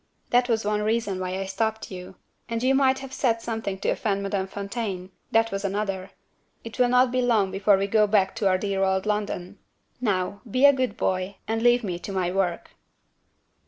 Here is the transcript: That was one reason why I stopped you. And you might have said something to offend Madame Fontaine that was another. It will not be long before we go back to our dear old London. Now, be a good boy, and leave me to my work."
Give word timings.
That 0.31 0.49
was 0.49 0.65
one 0.65 0.81
reason 0.81 1.19
why 1.19 1.37
I 1.37 1.45
stopped 1.45 1.91
you. 1.91 2.15
And 2.49 2.63
you 2.63 2.73
might 2.73 2.97
have 2.97 3.13
said 3.13 3.39
something 3.39 3.77
to 3.81 3.89
offend 3.89 4.23
Madame 4.23 4.47
Fontaine 4.47 5.11
that 5.29 5.51
was 5.51 5.63
another. 5.63 6.09
It 6.63 6.79
will 6.79 6.87
not 6.89 7.11
be 7.11 7.21
long 7.21 7.51
before 7.51 7.77
we 7.77 7.85
go 7.85 8.07
back 8.07 8.35
to 8.37 8.47
our 8.47 8.57
dear 8.57 8.81
old 8.83 9.05
London. 9.05 9.59
Now, 9.99 10.41
be 10.49 10.65
a 10.65 10.73
good 10.73 10.97
boy, 10.97 11.35
and 11.47 11.61
leave 11.61 11.83
me 11.83 11.99
to 11.99 12.11
my 12.11 12.31
work." 12.31 12.71